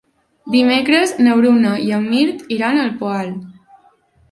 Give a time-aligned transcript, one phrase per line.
[0.53, 3.33] Dimecres na Bruna i en Mirt iran al Poal.